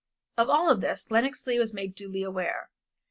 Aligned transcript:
Of 0.35 0.49
all 0.49 0.75
this 0.75 1.11
Lenox 1.11 1.45
Leigh 1.45 1.59
was 1.59 1.75
made 1.75 1.93
duly 1.93 2.23
aware. 2.23 2.71